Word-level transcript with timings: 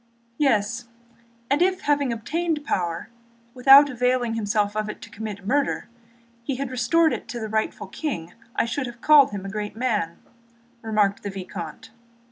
"Yes, 0.39 0.85
if 1.51 1.81
having 1.81 2.11
obtained 2.11 2.65
power, 2.65 3.09
without 3.53 3.87
availing 3.87 4.33
himself 4.33 4.75
of 4.75 4.89
it 4.89 4.99
to 5.03 5.11
commit 5.11 5.45
murder 5.45 5.89
he 6.43 6.55
had 6.55 6.71
restored 6.71 7.13
it 7.13 7.27
to 7.27 7.39
the 7.39 7.47
rightful 7.47 7.85
king, 7.85 8.33
I 8.55 8.65
should 8.65 8.87
have 8.87 8.99
called 8.99 9.29
him 9.29 9.45
a 9.45 9.49
great 9.51 9.75
man," 9.75 10.17
remarked 10.81 11.21
the 11.21 11.29
vicomte. 11.29 11.91